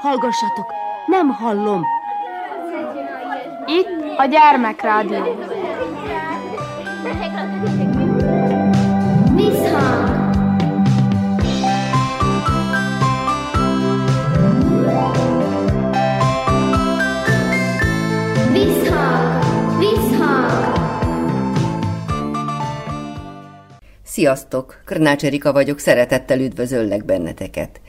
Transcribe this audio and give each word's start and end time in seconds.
Hallgassatok, 0.00 0.72
nem 1.06 1.28
hallom. 1.28 1.84
Itt 3.66 4.18
a 4.18 4.24
gyermekrádió. 4.24 5.38
Sziasztok! 24.14 24.82
Krnács 24.84 25.24
Erika 25.24 25.52
vagyok, 25.52 25.78
szeretettel 25.78 26.40
üdvözöllek 26.40 27.04
benneteket. 27.04 27.80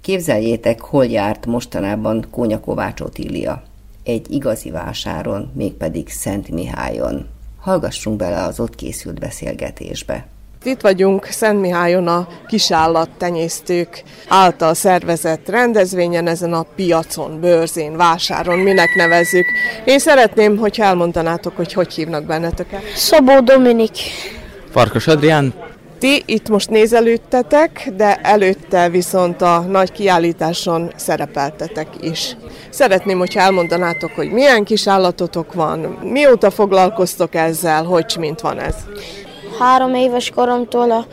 Képzeljétek, 0.00 0.80
hol 0.80 1.06
járt 1.06 1.46
mostanában 1.46 2.26
Kónya 2.30 2.60
Kovács 2.60 3.00
Otília. 3.00 3.62
Egy 4.04 4.30
igazi 4.30 4.70
vásáron, 4.70 5.52
mégpedig 5.54 6.08
Szent 6.08 6.48
Mihályon. 6.48 7.26
Hallgassunk 7.60 8.16
bele 8.16 8.42
az 8.42 8.60
ott 8.60 8.74
készült 8.74 9.18
beszélgetésbe. 9.18 10.26
Itt 10.64 10.80
vagyunk 10.80 11.24
Szent 11.24 11.60
Mihályon 11.60 12.08
a 12.08 12.28
kisállattenyésztők 12.46 14.02
által 14.28 14.74
szervezett 14.74 15.48
rendezvényen, 15.48 16.26
ezen 16.26 16.52
a 16.52 16.66
piacon, 16.74 17.40
bőrzén, 17.40 17.96
vásáron, 17.96 18.58
minek 18.58 18.94
nevezzük. 18.94 19.46
Én 19.84 19.98
szeretném, 19.98 20.56
hogyha 20.56 20.84
elmondanátok, 20.84 21.56
hogy 21.56 21.72
hogy 21.72 21.94
hívnak 21.94 22.24
benneteket. 22.24 22.82
Szabó 22.94 23.40
Dominik. 23.40 23.96
Farkas 24.70 25.06
Adrián, 25.06 25.54
Ti 25.98 26.22
itt 26.26 26.48
most 26.48 26.70
nézelődtetek, 26.70 27.90
de 27.96 28.14
előtte 28.22 28.88
viszont 28.88 29.42
a 29.42 29.58
nagy 29.58 29.92
kiállításon 29.92 30.92
szerepeltetek 30.96 31.88
is. 32.00 32.36
Szeretném, 32.70 33.18
hogyha 33.18 33.40
elmondanátok, 33.40 34.10
hogy 34.10 34.30
milyen 34.30 34.64
kis 34.64 34.86
állatotok 34.86 35.52
van, 35.52 35.78
mióta 36.02 36.50
foglalkoztok 36.50 37.34
ezzel, 37.34 37.84
hogy 37.84 38.16
mint 38.18 38.40
van 38.40 38.58
ez. 38.60 38.74
Három 39.58 39.94
éves 39.94 40.30
koromtól 40.30 40.90
a 40.90 41.06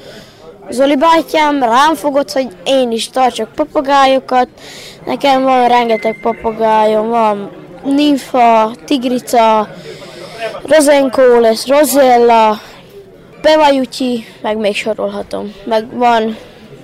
Zoli 0.69 0.95
bátyám 0.95 1.59
rám 1.59 1.95
fogott, 1.95 2.31
hogy 2.31 2.47
én 2.63 2.91
is 2.91 3.09
tartsak 3.09 3.51
papagájokat. 3.55 4.47
Nekem 5.05 5.43
van 5.43 5.67
rengeteg 5.67 6.19
papagájom, 6.21 7.09
van 7.09 7.51
nimfa, 7.83 8.71
tigrica, 8.85 9.67
rozenkó 10.65 11.39
lesz, 11.39 11.67
rozella, 11.67 12.59
Pevajutyi, 13.45 14.25
meg 14.41 14.57
még 14.57 14.75
sorolhatom. 14.75 15.53
Meg 15.65 15.97
van 15.97 16.37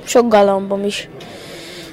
sok 0.04 0.28
galambom 0.28 0.84
is. 0.84 1.10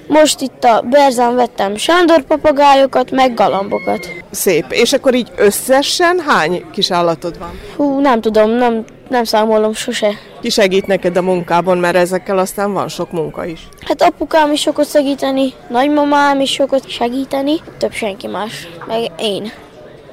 Most 0.07 0.41
itt 0.41 0.65
a 0.65 0.81
Berzán 0.81 1.35
vettem 1.35 1.77
Sándor 1.77 2.23
papagájokat, 2.23 3.11
meg 3.11 3.35
galambokat. 3.35 4.09
Szép. 4.31 4.65
És 4.69 4.93
akkor 4.93 5.15
így 5.15 5.33
összesen 5.37 6.21
hány 6.27 6.65
kis 6.73 6.91
állatod 6.91 7.39
van? 7.39 7.61
Hú, 7.77 8.01
nem 8.01 8.21
tudom, 8.21 8.51
nem, 8.51 8.85
nem 9.09 9.25
számolom 9.25 9.73
sose. 9.73 10.11
Ki 10.41 10.51
segít 10.51 10.87
neked 10.87 11.17
a 11.17 11.23
munkában, 11.23 11.79
mert 11.79 11.97
ezekkel 11.97 12.39
aztán 12.39 12.73
van 12.73 12.89
sok 12.89 13.13
munka 13.13 13.45
is. 13.45 13.69
Hát 13.87 14.03
apukám 14.03 14.53
is 14.53 14.61
sokat 14.61 14.91
segíteni, 14.91 15.53
nagymamám 15.69 16.41
is 16.41 16.51
sokat 16.51 16.89
segíteni, 16.89 17.55
több 17.79 17.93
senki 17.93 18.27
más, 18.27 18.69
meg 18.87 19.11
én 19.19 19.53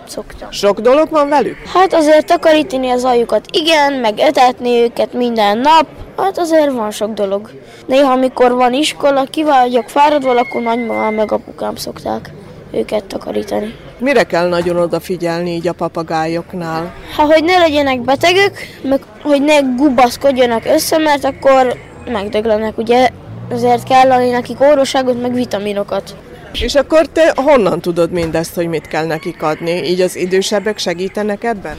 szoktam. 0.09 0.51
Sok 0.51 0.79
dolog 0.79 1.09
van 1.09 1.29
velük? 1.29 1.57
Hát 1.73 1.93
azért 1.93 2.25
takarítani 2.25 2.89
az 2.89 3.03
aljukat, 3.03 3.45
igen, 3.51 3.93
meg 3.93 4.19
etetni 4.19 4.81
őket 4.81 5.13
minden 5.13 5.57
nap, 5.57 5.85
hát 6.17 6.37
azért 6.37 6.71
van 6.71 6.91
sok 6.91 7.13
dolog. 7.13 7.49
Néha, 7.85 8.11
amikor 8.11 8.51
van 8.51 8.73
iskola, 8.73 9.23
ki 9.23 9.43
vagyok 9.43 9.89
fáradva, 9.89 10.31
akkor 10.31 10.61
nagymamám 10.61 11.13
meg 11.13 11.31
apukám 11.31 11.75
szokták 11.75 12.31
őket 12.71 13.03
takarítani. 13.03 13.75
Mire 13.99 14.23
kell 14.23 14.47
nagyon 14.47 14.77
odafigyelni 14.77 15.51
így 15.51 15.67
a 15.67 15.73
papagájoknál? 15.73 16.93
Hát, 17.17 17.33
hogy 17.33 17.43
ne 17.43 17.57
legyenek 17.57 18.01
betegek, 18.01 18.79
meg 18.81 18.99
hogy 19.21 19.41
ne 19.41 19.59
gubaszkodjanak 19.59 20.65
össze, 20.65 20.97
mert 20.97 21.23
akkor 21.23 21.75
megdöglenek, 22.11 22.77
ugye? 22.77 23.09
Ezért 23.49 23.83
kell 23.83 24.11
adni 24.11 24.29
nekik 24.29 24.61
orvosságot, 24.61 25.21
meg 25.21 25.33
vitaminokat. 25.33 26.15
És 26.61 26.75
akkor 26.75 27.05
te 27.07 27.33
honnan 27.35 27.81
tudod 27.81 28.11
mindezt, 28.11 28.55
hogy 28.55 28.67
mit 28.67 28.87
kell 28.87 29.05
nekik 29.05 29.43
adni? 29.43 29.71
Így 29.71 30.01
az 30.01 30.15
idősebbek 30.15 30.77
segítenek 30.77 31.43
ebben? 31.43 31.77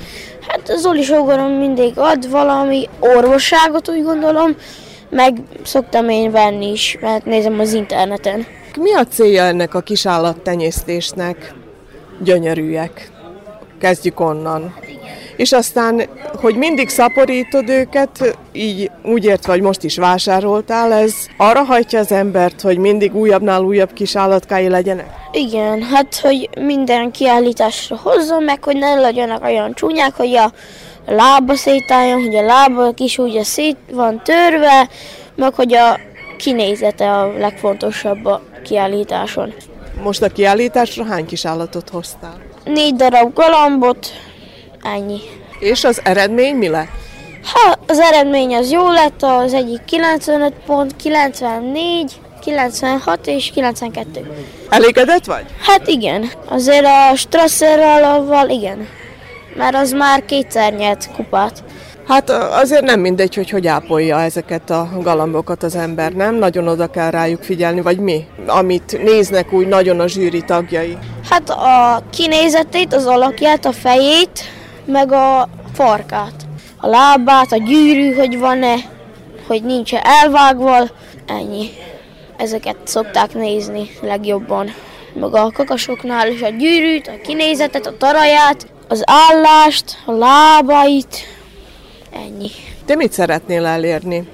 Hát 0.49 0.79
Zoli 0.79 1.03
sógorom 1.03 1.53
mindig 1.53 1.93
ad 1.99 2.31
valami 2.31 2.89
orvosságot, 2.99 3.89
úgy 3.89 4.03
gondolom, 4.03 4.57
meg 5.11 5.37
szoktam 5.63 6.09
én 6.09 6.31
venni 6.31 6.71
is, 6.71 6.99
mert 7.01 7.25
nézem 7.25 7.61
az 7.61 7.73
interneten. 7.73 8.47
Mi 8.79 8.95
a 8.95 9.05
célja 9.05 9.43
ennek 9.43 9.75
a 9.75 9.81
kis 9.81 10.07
állattenyésztésnek? 10.07 11.55
Gyönyörűek. 12.23 13.11
Kezdjük 13.81 14.21
onnan. 14.21 14.75
És 15.37 15.53
aztán, 15.53 16.03
hogy 16.41 16.57
mindig 16.57 16.89
szaporítod 16.89 17.69
őket, 17.69 18.37
így 18.53 18.91
úgy 19.05 19.25
értve, 19.25 19.53
hogy 19.53 19.61
most 19.61 19.83
is 19.83 19.97
vásároltál, 19.97 20.93
ez 20.93 21.15
arra 21.37 21.63
hajtja 21.63 21.99
az 21.99 22.13
embert, 22.13 22.61
hogy 22.61 22.79
mindig 22.79 23.15
újabbnál 23.15 23.63
újabb 23.63 23.93
kis 23.93 24.17
állatkái 24.17 24.69
legyenek? 24.69 25.07
Igen, 25.33 25.83
hát 25.83 26.17
hogy 26.17 26.49
minden 26.61 27.11
kiállításra 27.11 27.97
hozzon, 28.03 28.43
meg 28.43 28.65
hogy 28.65 28.77
ne 28.77 28.95
legyenek 28.95 29.45
olyan 29.45 29.75
csúnyák, 29.75 30.15
hogy 30.15 30.35
a 30.35 30.53
lába 31.07 31.55
szétálljon, 31.55 32.21
hogy 32.23 32.35
a 32.35 32.43
lába 32.43 32.93
is 32.97 33.19
úgy 33.19 33.43
szét 33.43 33.77
van 33.93 34.23
törve, 34.25 34.89
meg 35.35 35.55
hogy 35.55 35.75
a 35.75 35.99
kinézete 36.37 37.11
a 37.11 37.33
legfontosabb 37.39 38.25
a 38.25 38.43
kiállításon. 38.65 39.55
Most 40.03 40.23
a 40.23 40.29
kiállításra 40.29 41.05
hány 41.05 41.27
kis 41.27 41.45
állatot 41.45 41.89
hoztál? 41.89 42.41
Négy 42.65 42.95
darab 42.95 43.35
galambot, 43.35 44.07
ennyi. 44.95 45.21
És 45.59 45.85
az 45.85 46.01
eredmény 46.05 46.55
mi 46.55 46.69
lett? 46.69 46.89
Ha 47.53 47.79
az 47.87 47.99
eredmény 47.99 48.55
az 48.55 48.71
jó 48.71 48.91
lett, 48.91 49.23
az 49.23 49.53
egyik 49.53 49.85
95 49.85 50.53
pont, 50.67 50.97
94, 50.97 52.21
96 52.41 53.27
és 53.27 53.51
92. 53.51 54.31
Elégedett 54.69 55.25
vagy? 55.25 55.45
Hát 55.61 55.89
igen, 55.89 56.31
azért 56.49 56.85
a 56.85 57.17
Strasserrel 57.17 58.49
igen, 58.49 58.89
mert 59.57 59.75
az 59.75 59.93
már 59.93 60.25
kétszer 60.25 60.73
nyert 60.73 61.11
kupát. 61.15 61.65
Hát 62.09 62.31
azért 62.31 62.85
nem 62.85 63.01
mindegy, 63.01 63.35
hogy 63.35 63.51
hogy 63.51 63.67
ápolja 63.67 64.21
ezeket 64.21 64.71
a 64.71 64.89
galambokat 65.01 65.63
az 65.63 65.77
ember, 65.77 66.13
nem? 66.13 66.35
Nagyon 66.35 66.69
oda 66.69 66.87
kell 66.87 67.11
rájuk 67.11 67.43
figyelni, 67.43 67.81
vagy 67.81 67.99
mi? 67.99 68.27
Amit 68.47 69.03
néznek 69.03 69.53
úgy 69.53 69.67
nagyon 69.67 70.01
a 70.01 70.09
zsűri 70.09 70.43
tagjai. 70.43 70.99
Hát 71.31 71.51
a 71.51 72.03
kinézetét, 72.11 72.95
az 72.95 73.07
alakját, 73.07 73.65
a 73.65 73.73
fejét, 73.73 74.45
meg 74.87 75.13
a 75.13 75.49
farkát. 75.73 76.47
A 76.77 76.87
lábát, 76.87 77.53
a 77.53 77.57
gyűrű, 77.57 78.15
hogy 78.15 78.39
van-e, 78.39 78.75
hogy 79.47 79.63
nincs 79.63 79.95
-e 79.95 80.01
elvágva, 80.03 80.77
ennyi. 81.27 81.69
Ezeket 82.37 82.77
szokták 82.85 83.35
nézni 83.35 83.91
legjobban. 84.03 84.75
Meg 85.15 85.35
a 85.35 85.51
kakasoknál 85.51 86.31
is 86.31 86.43
a 86.43 86.49
gyűrűt, 86.49 87.07
a 87.09 87.21
kinézetet, 87.23 87.87
a 87.87 87.97
taraját, 87.97 88.67
az 88.89 89.03
állást, 89.05 90.03
a 90.05 90.13
lábait, 90.13 91.17
ennyi. 92.13 92.51
Te 92.85 92.95
mit 92.95 93.13
szeretnél 93.13 93.67
elérni? 93.67 94.29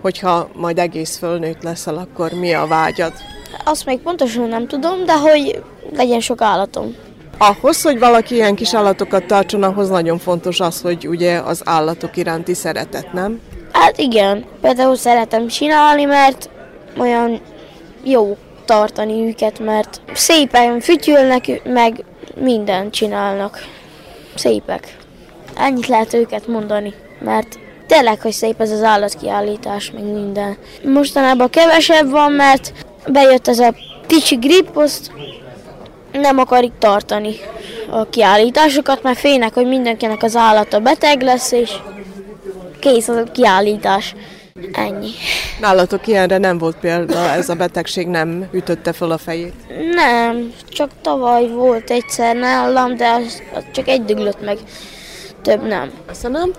Hogyha 0.00 0.48
majd 0.54 0.78
egész 0.78 1.16
fölnőtt 1.16 1.62
leszel, 1.62 1.96
akkor 1.96 2.32
mi 2.32 2.54
a 2.54 2.66
vágyad? 2.66 3.12
Azt 3.64 3.86
még 3.86 3.98
pontosan 3.98 4.48
nem 4.48 4.66
tudom, 4.66 5.04
de 5.04 5.18
hogy 5.18 5.62
legyen 5.92 6.20
sok 6.20 6.40
állatom. 6.40 6.94
Ahhoz, 7.44 7.82
hogy 7.82 7.98
valaki 7.98 8.34
ilyen 8.34 8.54
kis 8.54 8.74
állatokat 8.74 9.24
tartson, 9.24 9.62
ahhoz 9.62 9.88
nagyon 9.88 10.18
fontos 10.18 10.60
az, 10.60 10.80
hogy 10.80 11.08
ugye 11.08 11.38
az 11.38 11.62
állatok 11.64 12.16
iránti 12.16 12.54
szeretet, 12.54 13.12
nem? 13.12 13.40
Hát 13.72 13.98
igen, 13.98 14.44
például 14.60 14.96
szeretem 14.96 15.46
csinálni, 15.46 16.04
mert 16.04 16.50
olyan 16.98 17.40
jó 18.04 18.36
tartani 18.64 19.26
őket, 19.26 19.58
mert 19.58 20.00
szépen 20.12 20.80
fütyülnek, 20.80 21.62
meg 21.64 22.04
mindent 22.34 22.92
csinálnak. 22.92 23.58
Szépek. 24.34 24.96
Ennyit 25.56 25.86
lehet 25.86 26.14
őket 26.14 26.46
mondani, 26.46 26.94
mert 27.20 27.58
tényleg, 27.86 28.20
hogy 28.20 28.32
szép 28.32 28.60
ez 28.60 28.70
az 28.70 28.82
állatkiállítás, 28.82 29.90
meg 29.90 30.04
minden. 30.04 30.56
Mostanában 30.84 31.50
kevesebb 31.50 32.10
van, 32.10 32.32
mert 32.32 32.72
bejött 33.06 33.48
ez 33.48 33.58
a 33.58 33.74
kicsi 34.06 34.34
gripposzt, 34.34 35.10
nem 36.12 36.38
akarik 36.38 36.72
tartani 36.78 37.34
a 37.90 38.08
kiállításokat, 38.08 39.02
mert 39.02 39.18
félnek, 39.18 39.54
hogy 39.54 39.66
mindenkinek 39.66 40.22
az 40.22 40.36
állata 40.36 40.80
beteg 40.80 41.22
lesz, 41.22 41.52
és 41.52 41.70
kész 42.78 43.08
az 43.08 43.16
a 43.16 43.32
kiállítás. 43.32 44.14
Ennyi. 44.72 45.10
Nálatok 45.60 46.06
ilyenre 46.06 46.38
nem 46.38 46.58
volt 46.58 46.76
példa, 46.76 47.18
ez 47.18 47.48
a 47.48 47.54
betegség 47.54 48.06
nem 48.06 48.48
ütötte 48.52 48.92
fel 48.92 49.10
a 49.10 49.18
fejét? 49.18 49.54
Nem, 49.94 50.52
csak 50.68 50.90
tavaly 51.00 51.48
volt 51.48 51.90
egyszer 51.90 52.36
nálam, 52.36 52.96
de 52.96 53.08
az, 53.08 53.42
az 53.54 53.62
csak 53.72 53.88
egy 53.88 54.04
döglött 54.04 54.44
meg, 54.44 54.58
több 55.42 55.66
nem. 55.66 55.90
Köszönöm. 56.06 56.50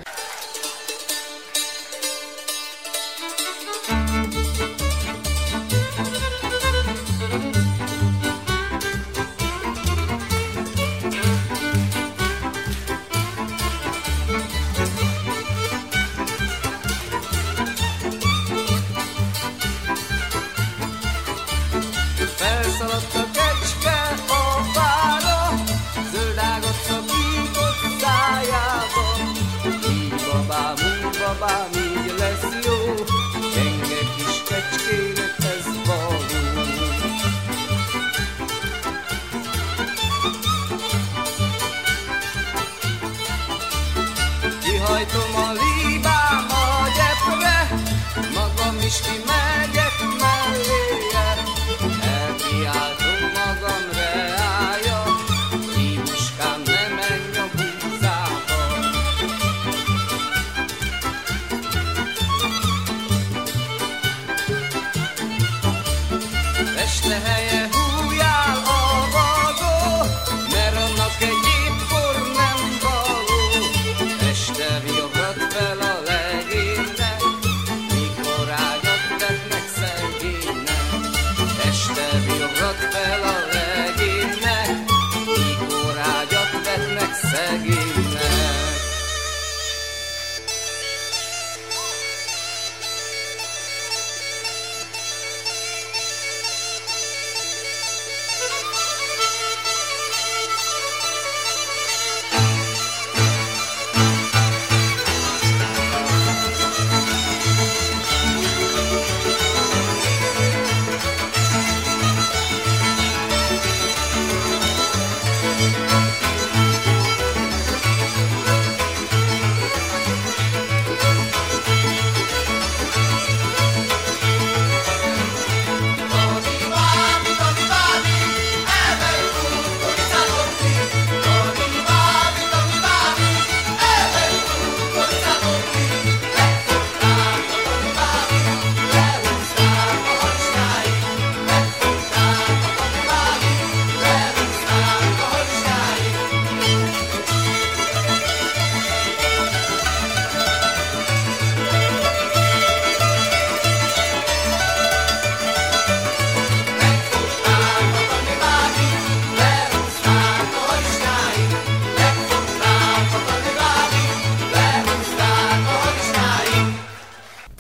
Is 48.94 49.02
kimegyek 49.02 49.43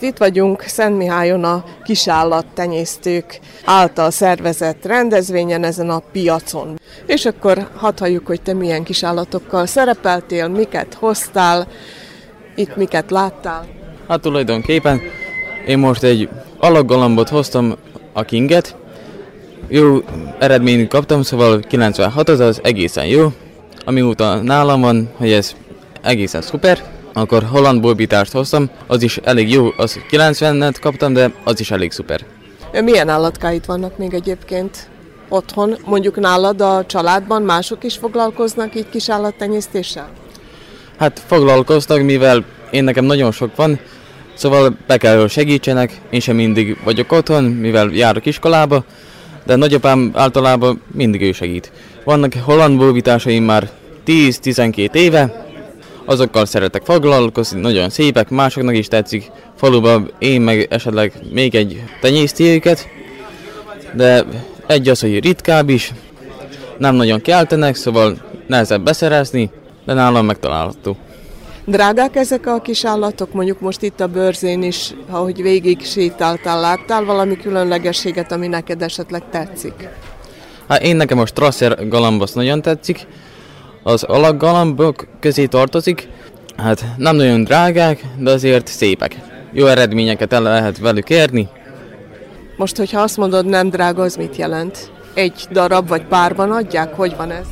Itt 0.04 0.18
vagyunk 0.18 0.62
Szent 0.62 0.98
Mihályon 0.98 1.44
a 1.44 1.64
kisállattenyésztők 1.84 3.40
által 3.66 4.12
szervezett 4.12 4.86
rendezvényen 4.86 5.64
ezen 5.64 5.90
a 5.90 6.02
piacon. 6.12 6.80
És 7.06 7.26
akkor 7.26 7.68
hadd 7.76 8.00
halljuk, 8.00 8.28
hogy 8.28 8.42
te 8.42 8.54
milyen 8.54 8.84
kisállatokkal 8.84 9.66
szerepeltél, 9.66 10.48
miket 10.48 10.94
hoztál, 10.94 11.68
itt 12.56 12.76
miket 12.76 13.12
láttál. 13.12 13.66
Hát 14.08 14.22
tulajdonképpen 14.22 15.02
én 15.68 15.78
most 15.78 16.04
egy 16.04 16.30
alaggalambot 16.58 17.30
hoztam 17.30 17.76
a 18.14 18.24
Kinget. 18.24 18.76
Jó 19.68 19.98
eredményt 20.40 20.90
kaptam, 20.90 21.22
szóval 21.22 21.60
96 21.60 22.30
az 22.30 22.40
az 22.40 22.60
egészen 22.64 23.06
jó. 23.06 23.28
Amióta 23.86 24.42
nálam 24.42 24.82
van, 24.82 25.10
hogy 25.18 25.32
ez 25.32 25.56
egészen 26.02 26.42
szuper. 26.42 27.03
Akkor 27.14 27.44
holland 27.44 27.82
bolbítást 27.82 28.32
hoztam, 28.32 28.70
az 28.88 29.02
is 29.02 29.18
elég 29.18 29.50
jó, 29.50 29.68
az 29.78 30.00
90-et 30.12 30.76
kaptam, 30.82 31.14
de 31.14 31.32
az 31.44 31.60
is 31.60 31.72
elég 31.72 31.92
szuper. 31.92 32.26
Milyen 32.84 33.10
állatkáit 33.10 33.66
vannak 33.66 33.98
még 33.98 34.14
egyébként 34.14 34.88
otthon? 35.30 35.76
Mondjuk 35.86 36.20
nálad 36.20 36.62
a 36.62 36.86
családban 36.86 37.42
mások 37.42 37.84
is 37.84 37.96
foglalkoznak 37.96 38.76
így 38.76 38.90
kisállattenyésztéssel? 38.90 40.10
Hát 40.98 41.22
foglalkoztak, 41.26 42.02
mivel 42.02 42.46
én 42.72 42.84
nekem 42.84 43.06
nagyon 43.06 43.32
sok 43.32 43.56
van, 43.56 43.80
szóval 44.34 44.78
be 44.88 44.98
kell, 44.98 45.20
hogy 45.20 45.30
segítsenek, 45.30 46.02
én 46.10 46.20
sem 46.20 46.36
mindig 46.36 46.78
vagyok 46.84 47.12
otthon, 47.12 47.44
mivel 47.44 47.90
járok 47.92 48.26
iskolába, 48.26 48.84
de 49.46 49.56
nagyapám 49.56 50.12
általában 50.14 50.82
mindig 50.92 51.22
ő 51.22 51.32
segít. 51.32 51.72
Vannak 52.04 52.34
holland 52.34 52.78
bóvításaim 52.78 53.44
már 53.44 53.70
10-12 54.06 54.94
éve, 54.94 55.43
azokkal 56.06 56.46
szeretek 56.46 56.82
foglalkozni, 56.86 57.60
nagyon 57.60 57.90
szépek, 57.90 58.30
másoknak 58.30 58.76
is 58.76 58.88
tetszik. 58.88 59.32
Faluban 59.56 60.12
én 60.20 60.42
meg 60.42 60.68
esetleg 60.70 61.14
még 61.32 61.56
egy 61.56 61.84
tenyészti 62.02 62.44
őket, 62.44 62.88
de 63.96 64.26
egy 64.68 64.90
az, 64.90 65.00
hogy 65.00 65.24
ritkább 65.24 65.70
is, 65.70 65.94
nem 66.78 66.96
nagyon 66.96 67.22
keltenek, 67.22 67.76
szóval 67.76 68.18
nehezebb 68.48 68.84
beszerezni, 68.84 69.52
de 69.86 69.94
nálam 69.94 70.26
megtalálható. 70.26 70.98
Drágák 71.66 72.16
ezek 72.16 72.48
a 72.48 72.62
kis 72.62 72.86
állatok? 72.86 73.34
Mondjuk 73.34 73.60
most 73.60 73.82
itt 73.82 74.00
a 74.00 74.08
bőrzén 74.08 74.64
is, 74.64 74.94
ahogy 75.10 75.42
végig 75.42 75.86
sétáltál, 75.86 76.60
láttál 76.60 77.04
valami 77.04 77.38
különlegességet, 77.38 78.32
ami 78.32 78.48
neked 78.48 78.82
esetleg 78.82 79.24
tetszik? 79.32 79.90
Hát 80.68 80.84
én 80.84 80.96
nekem 80.96 81.20
a 81.20 81.26
Strasser 81.26 81.88
galamb 81.88 82.24
nagyon 82.34 82.62
tetszik, 82.62 83.08
az 83.84 84.04
alaggalambok 84.04 85.08
közé 85.20 85.46
tartozik, 85.46 86.08
hát 86.58 86.86
nem 86.98 87.16
nagyon 87.16 87.44
drágák, 87.44 88.04
de 88.18 88.32
azért 88.32 88.68
szépek. 88.68 89.18
Jó 89.52 89.66
eredményeket 89.66 90.34
el 90.34 90.42
lehet 90.42 90.78
velük 90.78 91.10
érni. 91.10 91.48
Most, 92.58 92.78
hogyha 92.78 93.02
azt 93.02 93.18
mondod 93.18 93.46
nem 93.46 93.70
drága, 93.70 94.04
az 94.04 94.16
mit 94.16 94.36
jelent? 94.36 94.92
Egy 95.14 95.48
darab 95.52 95.88
vagy 95.88 96.06
párban 96.06 96.52
adják? 96.52 96.96
Hogy 96.96 97.16
van 97.18 97.32
ez? 97.32 97.46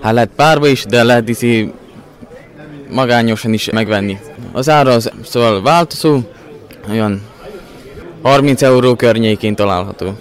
Hát 0.00 0.12
lehet 0.12 0.30
párba 0.36 0.66
is, 0.66 0.84
de 0.84 1.02
lehet 1.02 1.28
iszi 1.28 1.72
magányosan 2.90 3.52
is 3.52 3.70
megvenni. 3.70 4.18
Az 4.52 4.68
ára 4.68 4.90
az 4.90 5.10
szóval 5.24 5.62
változó, 5.62 6.18
olyan 6.90 7.22
30 8.22 8.62
euró 8.62 8.94
környékén 8.94 9.54
található. 9.54 10.12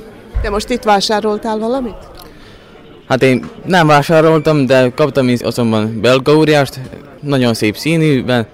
Te 0.42 0.50
most 0.50 0.70
itt 0.70 0.84
vásároltál 0.84 1.58
valamit? 1.58 1.98
Hát 3.10 3.24
én 3.24 3.46
nem 3.66 3.88
vásároltam, 3.88 4.66
de 4.66 4.92
kaptam 4.96 5.30
is 5.30 5.40
azonban 5.42 6.02
belga 6.02 6.36
óriást, 6.36 6.80
nagyon 7.22 7.54
szép 7.54 7.78
színűben. 7.78 8.48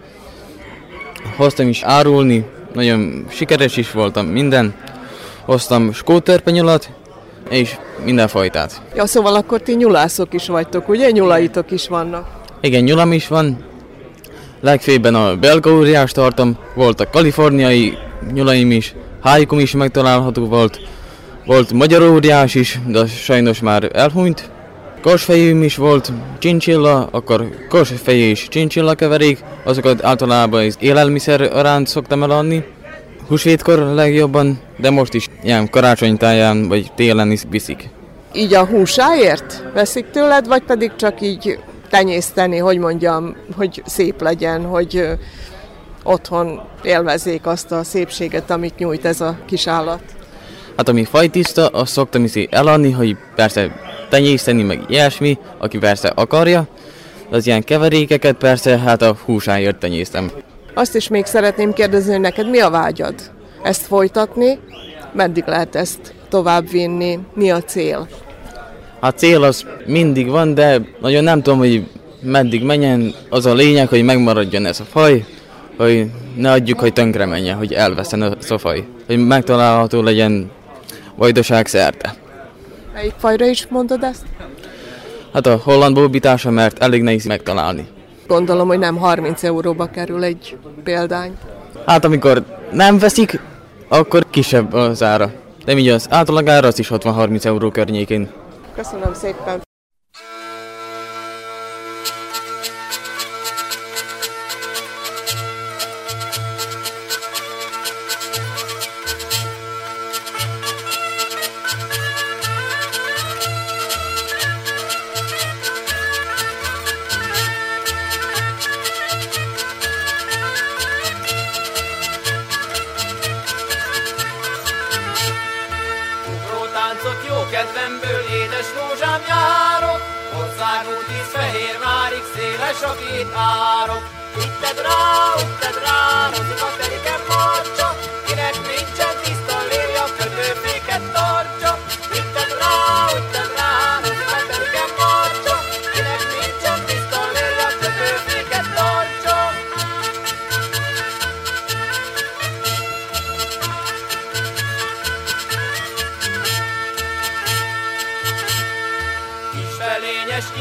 Hoztam 1.38 1.68
is 1.68 1.84
árulni, 1.84 2.46
nagyon 2.74 3.26
sikeres 3.30 3.78
is 3.78 3.92
voltam 3.92 4.26
minden. 4.26 4.74
Hoztam 5.46 5.94
skóterpenyolat, 5.94 6.90
és 7.50 7.78
minden 8.04 8.28
fajtát. 8.28 8.82
Ja, 8.96 9.06
szóval 9.06 9.36
akkor 9.36 9.62
ti 9.62 9.74
nyulászok 9.76 10.34
is 10.34 10.48
vagytok, 10.48 10.90
ugye? 10.90 11.12
Nyulaitok 11.12 11.72
is 11.72 11.88
vannak. 11.88 12.28
Igen, 12.62 12.84
nyulam 12.84 13.12
is 13.12 13.28
van. 13.28 13.58
Legfőbben 14.62 15.16
a 15.16 15.36
belga 15.36 15.72
óriást 15.72 16.14
tartom, 16.14 16.58
volt 16.76 17.00
a 17.00 17.10
kaliforniai 17.10 17.98
nyulaim 18.34 18.72
is, 18.72 18.96
hájkum 19.24 19.60
is 19.60 19.72
megtalálható 19.72 20.46
volt. 20.46 20.80
Volt 21.46 21.74
magyar 21.74 22.02
óriás 22.02 22.56
is, 22.56 22.80
de 22.88 23.06
sajnos 23.06 23.60
már 23.60 23.90
elhunyt. 23.94 24.50
Korsfejűm 25.02 25.64
is 25.64 25.76
volt, 25.76 26.12
csincsilla, 26.40 27.08
akkor 27.12 27.50
korsfejű 27.70 28.30
és 28.30 28.48
csincsilla 28.48 28.96
keverék, 28.96 29.44
azokat 29.64 30.04
általában 30.04 30.66
az 30.66 30.78
élelmiszer 30.80 31.42
aránt 31.42 31.88
szoktam 31.88 32.24
eladni. 32.24 32.66
Húsvétkor 33.28 33.78
legjobban, 33.78 34.60
de 34.78 34.90
most 34.90 35.14
is 35.14 35.28
ilyen 35.44 35.70
karácsonytáján 35.70 36.68
vagy 36.68 36.92
télen 36.96 37.32
is 37.32 37.42
viszik. 37.50 37.90
Így 38.34 38.54
a 38.54 38.66
húsáért 38.66 39.64
veszik 39.74 40.10
tőled, 40.12 40.48
vagy 40.48 40.64
pedig 40.64 40.92
csak 40.96 41.22
így 41.22 41.60
tenyészteni, 41.90 42.58
hogy 42.58 42.78
mondjam, 42.78 43.36
hogy 43.56 43.82
szép 43.86 44.22
legyen, 44.22 44.66
hogy 44.66 45.08
otthon 46.04 46.62
élvezzék 46.84 47.46
azt 47.46 47.72
a 47.72 47.84
szépséget, 47.84 48.52
amit 48.52 48.78
nyújt 48.78 49.06
ez 49.06 49.22
a 49.22 49.38
kis 49.46 49.68
állat. 49.68 50.02
Hát 50.78 50.90
ami 50.90 51.04
fajtiszta, 51.04 51.68
azt 51.68 51.92
szoktam 51.92 52.24
is 52.24 52.34
eladni, 52.50 52.92
hogy 52.92 53.18
persze 53.36 53.76
tenyészteni, 54.10 54.64
meg 54.64 54.80
ilyesmi, 54.88 55.38
aki 55.58 55.78
persze 55.78 56.08
akarja. 56.08 56.68
De 57.30 57.36
az 57.36 57.48
ilyen 57.48 57.64
keverékeket 57.64 58.36
persze 58.36 58.78
hát 58.78 59.02
a 59.02 59.18
húsáért 59.26 59.78
tenyésztem. 59.78 60.32
Azt 60.74 60.96
is 60.96 61.08
még 61.08 61.26
szeretném 61.26 61.74
kérdezni, 61.74 62.12
hogy 62.12 62.22
neked 62.22 62.50
mi 62.50 62.60
a 62.60 62.70
vágyad? 62.70 63.34
ezt 63.66 63.86
folytatni? 63.86 64.60
Meddig 65.14 65.44
lehet 65.48 65.76
ezt 65.76 66.14
továbbvinni? 66.30 67.20
Mi 67.34 67.52
a 67.52 67.62
cél? 67.62 68.08
A 69.00 69.10
cél 69.10 69.44
az 69.44 69.66
mindig 69.86 70.30
van, 70.30 70.54
de 70.54 70.82
nagyon 71.02 71.24
nem 71.24 71.42
tudom, 71.42 71.60
hogy 71.60 71.84
meddig 72.22 72.64
menjen. 72.64 73.14
Az 73.30 73.46
a 73.46 73.54
lényeg, 73.54 73.88
hogy 73.88 74.04
megmaradjon 74.04 74.66
ez 74.66 74.80
a 74.80 74.84
faj, 74.84 75.26
hogy 75.78 76.06
ne 76.36 76.52
adjuk, 76.52 76.80
hogy 76.80 76.94
tönkre 76.94 77.26
menjen, 77.26 77.58
hogy 77.58 77.74
elveszen 77.74 78.24
ez 78.24 78.52
a 78.52 78.58
faj. 78.58 78.86
Hogy 79.08 79.18
megtalálható 79.18 80.02
legyen 80.02 80.52
vajdaság 81.16 81.68
szerte. 81.68 82.16
Melyik 82.94 83.14
fajra 83.18 83.46
is 83.46 83.68
mondod 83.68 84.04
ezt? 84.04 84.24
Hát 85.34 85.46
a 85.46 85.60
holland 85.64 85.96
bóbítása, 85.96 86.50
mert 86.50 86.80
elég 86.80 87.02
nehéz 87.02 87.26
megtalálni. 87.26 87.88
Gondolom, 88.28 88.68
hogy 88.68 88.80
nem 88.80 88.98
30 88.98 89.44
euróba 89.44 89.86
kerül 89.86 90.24
egy 90.24 90.58
példány. 90.84 91.38
Hát 91.86 92.06
amikor 92.06 92.44
nem 92.72 92.98
veszik, 93.00 93.40
akkor 93.88 94.26
kisebb 94.30 94.74
az 94.74 95.04
ára. 95.04 95.32
De 95.66 95.78
így 95.78 95.90
az 95.90 96.08
átlag 96.10 96.48
ára 96.48 96.68
az 96.68 96.80
is 96.80 96.88
60-30 96.94 97.46
euró 97.46 97.70
környékén. 97.70 98.30
Köszönöm 98.76 99.14
szépen. 99.14 99.65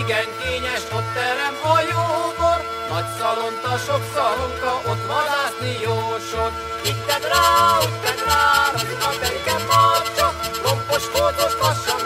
Igen 0.06 0.26
kényes, 0.42 0.82
ott 0.92 1.12
terem 1.14 1.56
a 1.62 1.80
jóbor, 1.80 2.58
Nagy 2.90 3.08
szalonta, 3.18 3.76
sok 3.87 4.02
szalonka, 4.14 4.90
ott 4.90 5.06
vadászni 5.06 5.73
jósor. 5.82 6.50
Itted 6.84 7.25
rá, 7.32 7.78
itted 7.82 8.20
rá, 8.26 8.70
razik 8.73 9.04
a 9.08 9.11
teriken 9.20 9.62
marcsa, 9.70 10.26
Lompos, 10.64 11.04
kócos, 11.12 11.54
lassan 11.61 12.03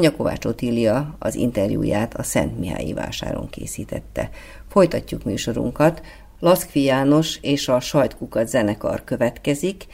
Kónya 0.00 0.16
Kovács 0.16 0.44
Otília 0.44 1.16
az 1.18 1.34
interjúját 1.34 2.14
a 2.14 2.22
Szent 2.22 2.58
Mihályi 2.58 2.92
vásáron 2.92 3.50
készítette. 3.50 4.30
Folytatjuk 4.68 5.24
műsorunkat. 5.24 6.02
Laszkvi 6.38 6.82
János 6.82 7.38
és 7.42 7.68
a 7.68 7.80
Sajtkukat 7.80 8.48
zenekar 8.48 9.04
következik. 9.04 9.86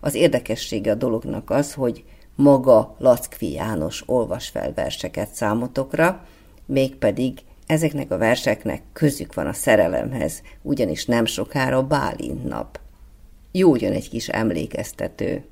Az 0.00 0.14
érdekessége 0.14 0.90
a 0.90 0.94
dolognak 0.94 1.50
az, 1.50 1.74
hogy 1.74 2.04
maga 2.34 2.96
Laszkvi 2.98 3.52
János 3.52 4.02
olvas 4.06 4.48
fel 4.48 4.72
verseket 4.74 5.34
számotokra, 5.34 6.26
mégpedig 6.66 7.38
ezeknek 7.66 8.10
a 8.10 8.18
verseknek 8.18 8.82
közük 8.92 9.34
van 9.34 9.46
a 9.46 9.52
szerelemhez, 9.52 10.42
ugyanis 10.62 11.06
nem 11.06 11.24
sokára 11.24 11.86
Bálint 11.86 12.44
nap. 12.44 12.80
Jó 13.52 13.76
jön 13.76 13.92
egy 13.92 14.08
kis 14.08 14.28
emlékeztető. 14.28 15.44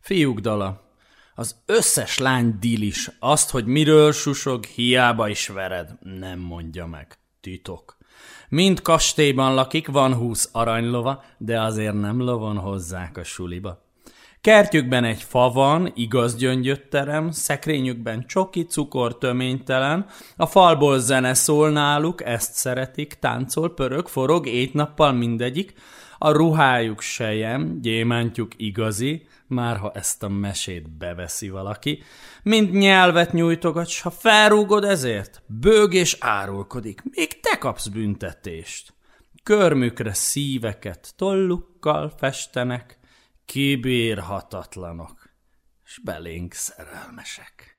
Fiúk 0.00 0.38
dala. 0.38 0.87
Az 1.38 1.56
összes 1.66 2.18
lány 2.18 2.56
dilis. 2.60 3.10
Azt, 3.18 3.50
hogy 3.50 3.66
miről 3.66 4.12
susog, 4.12 4.64
hiába 4.64 5.28
is 5.28 5.48
vered. 5.48 5.90
Nem 6.02 6.38
mondja 6.38 6.86
meg. 6.86 7.18
Titok. 7.40 7.96
Mind 8.48 8.82
kastélyban 8.82 9.54
lakik, 9.54 9.88
van 9.88 10.14
húsz 10.14 10.48
aranylova, 10.52 11.24
de 11.36 11.60
azért 11.60 12.00
nem 12.00 12.22
lovon 12.22 12.56
hozzák 12.56 13.16
a 13.16 13.24
suliba. 13.24 13.84
Kertjükben 14.40 15.04
egy 15.04 15.22
fa 15.22 15.50
van, 15.50 15.92
igaz 15.94 16.36
gyöngyötterem, 16.36 17.30
szekrényükben 17.30 18.26
csoki, 18.26 18.62
cukor 18.64 19.18
töménytelen, 19.18 20.06
a 20.36 20.46
falból 20.46 20.98
zene 20.98 21.34
szól 21.34 21.70
náluk, 21.70 22.24
ezt 22.24 22.52
szeretik, 22.52 23.14
táncol, 23.14 23.74
pörög, 23.74 24.08
forog, 24.08 24.46
éjt-nappal 24.46 25.12
mindegyik, 25.12 25.72
a 26.18 26.30
ruhájuk 26.30 27.00
sejem, 27.00 27.80
gyémántjuk 27.80 28.52
igazi, 28.56 29.27
már 29.48 29.76
ha 29.76 29.92
ezt 29.94 30.22
a 30.22 30.28
mesét 30.28 30.90
beveszi 30.90 31.48
valaki, 31.48 32.02
mind 32.42 32.70
nyelvet 32.70 33.32
nyújtogat, 33.32 33.88
s 33.88 34.00
ha 34.00 34.10
felrúgod 34.10 34.84
ezért, 34.84 35.42
bőg 35.46 35.92
és 35.92 36.16
árulkodik, 36.20 37.02
még 37.04 37.40
te 37.40 37.58
kapsz 37.58 37.86
büntetést. 37.86 38.94
Körmükre 39.42 40.12
szíveket 40.12 41.12
tollukkal 41.16 42.12
festenek, 42.16 42.98
kibírhatatlanok, 43.44 45.30
s 45.84 46.00
belénk 46.04 46.52
szerelmesek. 46.52 47.78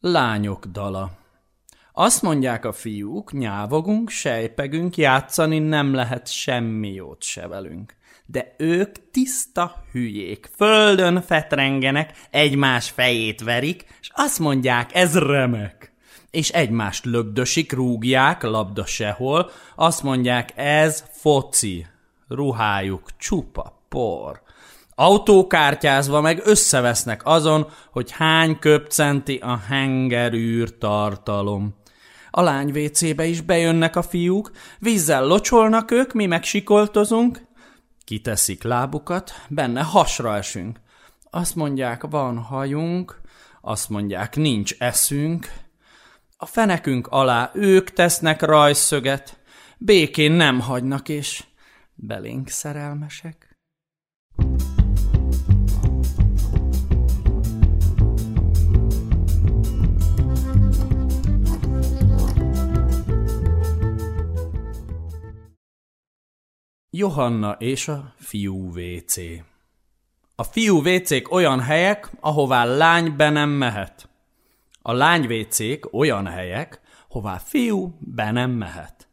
Lányok 0.00 0.66
dala 0.66 1.10
Azt 1.92 2.22
mondják 2.22 2.64
a 2.64 2.72
fiúk, 2.72 3.32
nyávogunk, 3.32 4.10
sejpegünk, 4.10 4.96
játszani 4.96 5.58
nem 5.58 5.94
lehet 5.94 6.32
semmi 6.32 6.92
jót 6.92 7.22
se 7.22 7.46
velünk. 7.46 7.96
De 8.26 8.54
ők 8.58 9.10
tiszta 9.10 9.84
hülyék, 9.92 10.50
földön 10.56 11.22
fetrengenek, 11.22 12.12
egymás 12.30 12.90
fejét 12.90 13.40
verik, 13.40 13.84
és 14.00 14.10
azt 14.14 14.38
mondják, 14.38 14.94
ez 14.94 15.18
remek. 15.18 15.92
És 16.30 16.48
egymást 16.50 17.04
lögdösik, 17.04 17.72
rúgják, 17.72 18.42
labda 18.42 18.86
sehol, 18.86 19.50
azt 19.76 20.02
mondják, 20.02 20.52
ez 20.56 21.04
foci, 21.10 21.86
ruhájuk 22.28 23.08
csupa 23.16 23.82
por. 23.88 24.42
Autókártyázva 25.00 26.20
meg 26.20 26.40
összevesznek 26.44 27.20
azon, 27.24 27.66
hogy 27.90 28.10
hány 28.10 28.58
köpcenti 28.58 29.36
a 29.36 29.56
hengerűr 29.56 30.78
tartalom. 30.78 31.74
A 32.30 32.42
lány 32.42 32.70
WC-be 32.70 33.24
is 33.24 33.40
bejönnek 33.40 33.96
a 33.96 34.02
fiúk, 34.02 34.50
vízzel 34.78 35.26
locsolnak 35.26 35.90
ők, 35.90 36.12
mi 36.12 36.26
meg 36.26 36.42
sikoltozunk. 36.42 37.46
Kiteszik 38.04 38.62
lábukat, 38.62 39.32
benne 39.48 39.82
hasra 39.82 40.36
esünk. 40.36 40.80
Azt 41.30 41.54
mondják, 41.54 42.02
van 42.10 42.38
hajunk, 42.38 43.20
azt 43.60 43.88
mondják, 43.88 44.36
nincs 44.36 44.74
eszünk. 44.78 45.52
A 46.36 46.46
fenekünk 46.46 47.06
alá 47.06 47.50
ők 47.54 47.90
tesznek 47.90 48.42
rajszöget, 48.42 49.38
békén 49.76 50.32
nem 50.32 50.60
hagynak, 50.60 51.08
és 51.08 51.44
belénk 51.94 52.48
szerelmesek. 52.48 53.47
Johanna 66.98 67.52
és 67.58 67.88
a 67.88 68.14
fiú 68.16 68.72
WC 68.76 69.16
A 70.34 70.42
fiú 70.42 70.78
WC-k 70.78 71.32
olyan 71.32 71.60
helyek, 71.60 72.10
ahová 72.20 72.64
lány 72.64 73.16
be 73.16 73.30
nem 73.30 73.48
mehet. 73.48 74.08
A 74.82 74.92
lány 74.92 75.26
wc 75.26 75.58
olyan 75.92 76.26
helyek, 76.26 76.80
hová 77.08 77.36
fiú 77.36 77.98
be 78.00 78.30
nem 78.30 78.50
mehet. 78.50 79.08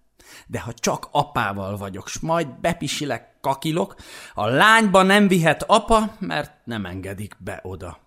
De 0.47 0.59
ha 0.59 0.73
csak 0.73 1.07
apával 1.11 1.77
vagyok, 1.77 2.07
s 2.07 2.19
majd 2.19 2.47
bepisilek, 2.59 3.37
kakilok, 3.41 3.95
a 4.33 4.45
lányba 4.45 5.01
nem 5.01 5.27
vihet 5.27 5.63
apa, 5.63 6.15
mert 6.19 6.51
nem 6.63 6.85
engedik 6.85 7.35
be 7.39 7.59
oda. 7.63 7.99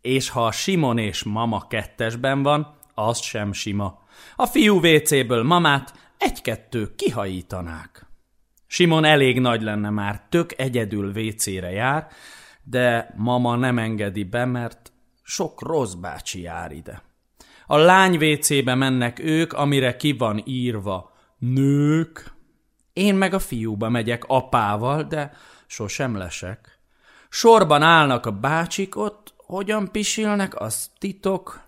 És 0.00 0.28
ha 0.28 0.46
a 0.46 0.52
Simon 0.52 0.98
és 0.98 1.22
mama 1.22 1.66
kettesben 1.66 2.42
van, 2.42 2.76
az 2.94 3.22
sem 3.22 3.52
sima. 3.52 3.98
A 4.36 4.46
fiú 4.46 4.76
WC-ből 4.76 5.42
mamát 5.42 5.94
egy-kettő 6.18 6.94
kihajítanák. 6.94 8.03
Simon 8.74 9.04
elég 9.04 9.40
nagy 9.40 9.62
lenne 9.62 9.90
már, 9.90 10.22
tök 10.28 10.58
egyedül 10.58 11.12
vécére 11.12 11.70
jár, 11.70 12.06
de 12.62 13.14
mama 13.16 13.56
nem 13.56 13.78
engedi 13.78 14.24
be, 14.24 14.44
mert 14.44 14.92
sok 15.22 15.62
rossz 15.62 15.92
bácsi 15.92 16.40
jár 16.40 16.72
ide. 16.72 17.02
A 17.66 17.76
lány 17.76 18.18
vécébe 18.18 18.74
mennek 18.74 19.18
ők, 19.18 19.52
amire 19.52 19.96
ki 19.96 20.12
van 20.12 20.42
írva 20.44 21.12
nők. 21.38 22.32
Én 22.92 23.14
meg 23.14 23.34
a 23.34 23.38
fiúba 23.38 23.88
megyek 23.88 24.24
apával, 24.24 25.02
de 25.02 25.32
sosem 25.66 26.16
lesek. 26.16 26.78
Sorban 27.28 27.82
állnak 27.82 28.26
a 28.26 28.38
bácsik 28.38 28.96
ott, 28.96 29.34
hogyan 29.36 29.90
pisilnek, 29.92 30.60
az 30.60 30.90
titok. 30.98 31.60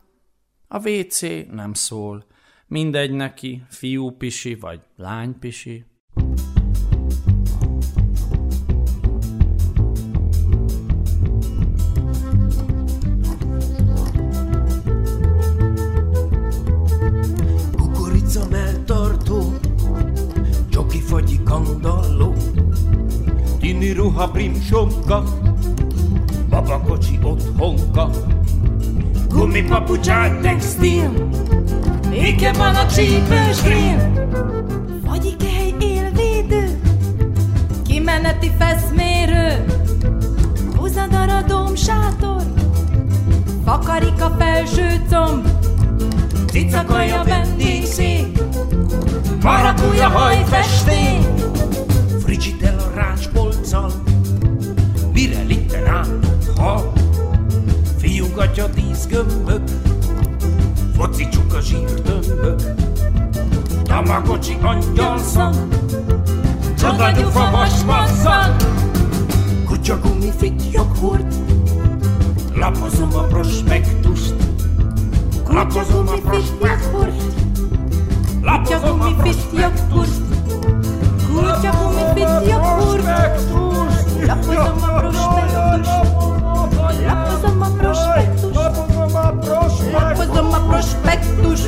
A 0.69 0.89
WC 0.89 1.21
nem 1.51 1.73
szól. 1.73 2.27
Mindegy 2.67 3.11
neki, 3.11 3.63
fiú 3.69 4.11
pisi 4.11 4.55
vagy 4.55 4.81
lány 4.97 5.39
pisi. 5.39 5.85
Tini 23.87 23.99
ruha 23.99 24.27
primsomka, 24.29 25.23
babakocsi 26.51 27.19
otthonka, 27.23 28.11
gumipapucsák 29.29 30.41
textil, 30.41 31.11
Éke 32.13 32.53
van 32.53 32.75
a 32.75 32.87
csípős 32.87 33.63
grill, 33.63 34.27
Fagyikehely 35.05 35.75
élvédő, 35.81 36.81
kimeneti 37.87 38.51
feszmérő, 38.59 39.65
Húzadara 40.77 41.45
sátor, 41.75 42.43
fakarika 43.65 44.35
felső 44.39 45.03
comb, 45.11 45.49
cicakaja 46.47 47.23
vendégszék, 47.25 48.39
marakúja 49.43 50.09
hajfesték, 50.09 51.27
Frigitel 52.23 52.79
a 52.79 52.91
rácspolccal, 52.95 53.16
hal, 56.59 56.93
fiúgatja 57.99 58.69
tíz 58.69 59.07
gömbök, 59.07 59.63
foci 60.97 61.29
csuka 61.29 61.61
zsírtömbök, 61.61 62.61
tamagocsi 63.85 64.57
angyalszag, 64.63 65.55
csodagyufa 66.79 67.51
vasmasszag, 67.51 68.57
kutya 69.67 69.99
gumifit 70.01 70.63
joghurt, 70.73 71.35
lapozom 72.55 73.15
a 73.15 73.23
prospektust, 73.23 74.35
lapozom 75.49 76.09
a 76.09 76.17
prospektust, 76.29 77.35
lapozom 78.43 79.01
a 79.01 79.15
prospektust, 79.17 80.23
kutya 81.27 81.73
gumifit 81.83 82.49
joghurt, 82.49 83.05
lapozom 84.27 84.83
a 84.83 84.99
prospektust, 84.99 86.26
lapozom 87.07 87.63
a 87.63 87.71
prospektust, 87.77 88.55
lapozom 89.93 90.53
a 90.53 90.69
prospektus, 90.69 91.61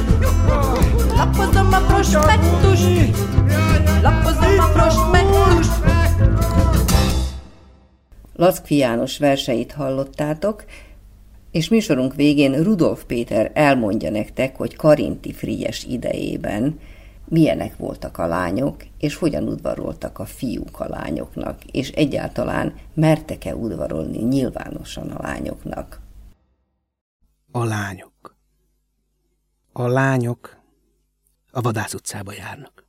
lapozom 1.16 1.72
a 1.72 1.80
prospektus, 1.86 2.80
lapozom 4.02 4.58
a 4.58 4.68
prospektus. 4.72 5.66
Lackfi 8.34 8.76
János 8.76 9.18
verseit 9.18 9.72
hallottátok, 9.72 10.64
és 11.50 11.68
műsorunk 11.68 12.14
végén 12.14 12.62
Rudolf 12.62 13.04
Péter 13.04 13.50
elmondja 13.54 14.10
nektek, 14.10 14.56
hogy 14.56 14.76
Karinti 14.76 15.32
Frigyes 15.32 15.84
idejében 15.84 16.78
milyenek 17.28 17.76
voltak 17.76 18.18
a 18.18 18.26
lányok, 18.26 18.84
és 18.98 19.14
hogyan 19.14 19.48
udvaroltak 19.48 20.18
a 20.18 20.24
fiúk 20.24 20.80
a 20.80 20.88
lányoknak, 20.88 21.64
és 21.64 21.90
egyáltalán 21.90 22.74
mertek-e 22.94 23.56
udvarolni 23.56 24.18
nyilvánosan 24.18 25.10
a 25.10 25.22
lányoknak. 25.22 26.00
A 27.50 27.64
lányok. 27.64 28.36
A 29.72 29.86
lányok 29.86 30.56
a 31.50 31.60
vadász 31.60 31.94
utcába 31.94 32.32
járnak. 32.32 32.86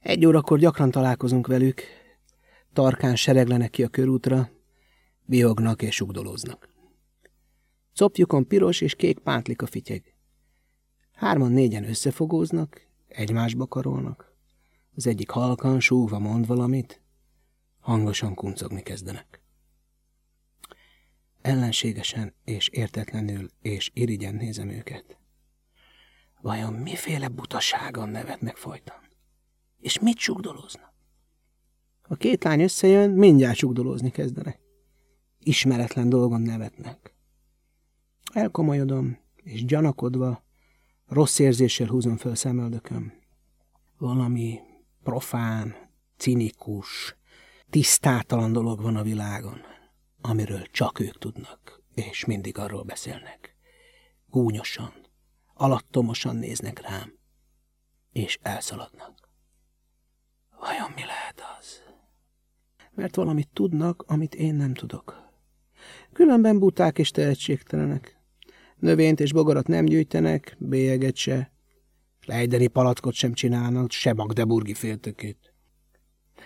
Egy 0.00 0.26
órakor 0.26 0.58
gyakran 0.58 0.90
találkozunk 0.90 1.46
velük, 1.46 1.82
tarkán 2.72 3.16
sereglenek 3.16 3.70
ki 3.70 3.82
a 3.82 3.88
körútra, 3.88 4.50
bihognak 5.24 5.82
és 5.82 6.00
ugdolóznak. 6.00 6.68
Copjukon 7.94 8.46
piros 8.46 8.80
és 8.80 8.94
kék 8.94 9.18
pántlika 9.18 9.66
fityeg. 9.66 10.14
Hárman-négyen 11.12 11.88
összefogóznak, 11.88 12.86
egymásba 13.14 13.66
karolnak. 13.66 14.34
Az 14.94 15.06
egyik 15.06 15.30
halkan, 15.30 15.80
súgva 15.80 16.18
mond 16.18 16.46
valamit, 16.46 17.02
hangosan 17.80 18.34
kuncogni 18.34 18.82
kezdenek. 18.82 19.40
Ellenségesen 21.40 22.34
és 22.44 22.68
értetlenül 22.68 23.50
és 23.60 23.90
irigyen 23.94 24.34
nézem 24.34 24.68
őket. 24.68 25.18
Vajon 26.40 26.72
miféle 26.72 27.28
butaságon 27.28 28.08
nevetnek 28.08 28.56
folyton? 28.56 28.96
És 29.78 29.98
mit 29.98 30.18
sugdolóznak? 30.18 30.92
A 32.02 32.14
két 32.14 32.44
lány 32.44 32.60
összejön, 32.60 33.10
mindjárt 33.10 33.56
sugdolózni 33.56 34.10
kezdenek. 34.10 34.60
Ismeretlen 35.38 36.08
dolgon 36.08 36.40
nevetnek. 36.40 37.14
Elkomolyodom, 38.32 39.18
és 39.36 39.64
gyanakodva, 39.64 40.44
rossz 41.12 41.38
érzéssel 41.38 41.86
húzom 41.86 42.16
föl 42.16 42.34
szemöldököm. 42.34 43.12
Valami 43.98 44.60
profán, 45.02 45.74
cinikus, 46.16 47.16
tisztátalan 47.70 48.52
dolog 48.52 48.82
van 48.82 48.96
a 48.96 49.02
világon, 49.02 49.60
amiről 50.20 50.66
csak 50.70 51.00
ők 51.00 51.18
tudnak, 51.18 51.82
és 51.94 52.24
mindig 52.24 52.58
arról 52.58 52.82
beszélnek. 52.82 53.56
Gúnyosan, 54.26 54.92
alattomosan 55.54 56.36
néznek 56.36 56.80
rám, 56.80 57.18
és 58.12 58.38
elszaladnak. 58.42 59.28
Vajon 60.60 60.90
mi 60.94 61.04
lehet 61.04 61.42
az? 61.58 61.82
Mert 62.90 63.14
valamit 63.16 63.48
tudnak, 63.52 64.04
amit 64.06 64.34
én 64.34 64.54
nem 64.54 64.74
tudok. 64.74 65.30
Különben 66.12 66.58
buták 66.58 66.98
és 66.98 67.10
tehetségtelenek. 67.10 68.21
Növényt 68.82 69.20
és 69.20 69.32
bogarat 69.32 69.66
nem 69.66 69.84
gyűjtenek, 69.84 70.56
bélyeget 70.58 71.16
se. 71.16 71.52
Lejdeni 72.26 72.66
palackot 72.66 73.14
sem 73.14 73.32
csinálnak, 73.32 73.90
se 73.90 74.12
magdeburgi 74.12 74.74
féltökét. 74.74 75.54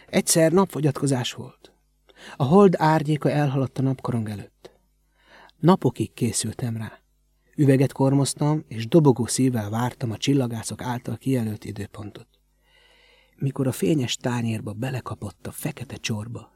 Egyszer 0.07 0.53
napfogyatkozás 0.53 1.33
volt. 1.33 1.73
A 2.37 2.45
hold 2.45 2.75
árnyéka 2.79 3.31
elhaladt 3.31 3.79
a 3.79 3.83
napkorong 3.83 4.29
előtt. 4.29 4.71
Napokig 5.59 6.13
készültem 6.13 6.77
rá. 6.77 7.01
Üveget 7.55 7.93
kormoztam, 7.93 8.65
és 8.69 8.89
dobogó 8.89 9.27
szívvel 9.27 9.71
vártam 9.71 10.11
a 10.11 10.17
csillagászok 10.17 10.83
által 10.83 11.17
kijelölt 11.17 11.65
időpontot. 11.65 12.29
mikor 13.37 13.67
a 13.67 13.73
fényes 13.73 14.17
tányérba 14.17 14.73
belekapott 14.73 15.47
a 15.47 15.53
fekete 15.53 15.97
csorba. 15.97 16.53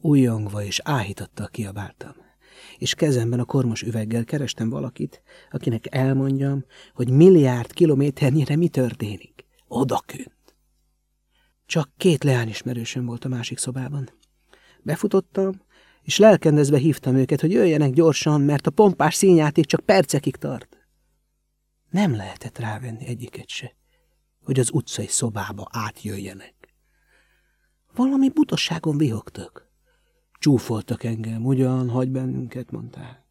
Újjongva 0.00 0.62
és 0.62 0.80
áhítattal 0.84 1.48
kiabáltam, 1.48 2.14
és 2.78 2.94
kezemben 2.94 3.40
a 3.40 3.44
kormos 3.44 3.82
üveggel 3.82 4.24
kerestem 4.24 4.70
valakit, 4.70 5.22
akinek 5.50 5.94
elmondjam, 5.94 6.64
hogy 6.94 7.10
milliárd 7.10 7.72
kilométernyire 7.72 8.56
mi 8.56 8.68
történik. 8.68 9.44
Odakünt. 9.68 10.54
Csak 11.66 11.90
két 11.96 12.24
leányismerősöm 12.24 13.06
volt 13.06 13.24
a 13.24 13.28
másik 13.28 13.58
szobában. 13.58 14.10
Befutottam, 14.82 15.62
és 16.02 16.18
lelkendezve 16.18 16.78
hívtam 16.78 17.14
őket, 17.14 17.40
hogy 17.40 17.52
jöjjenek 17.52 17.92
gyorsan, 17.92 18.40
mert 18.40 18.66
a 18.66 18.70
pompás 18.70 19.14
színjáték 19.14 19.64
csak 19.64 19.80
percekig 19.80 20.36
tart. 20.36 20.78
Nem 21.90 22.16
lehetett 22.16 22.58
rávenni 22.58 23.06
egyiket 23.06 23.48
se, 23.48 23.76
hogy 24.44 24.58
az 24.58 24.70
utcai 24.72 25.06
szobába 25.06 25.68
átjöjjenek. 25.70 26.54
Valami 27.94 28.28
butaságon 28.28 28.96
vihogtak. 28.96 29.69
Csúfoltak 30.40 31.04
engem, 31.04 31.46
ugyan, 31.46 31.88
hagy 31.88 32.10
bennünket, 32.10 32.70
mondták. 32.70 33.24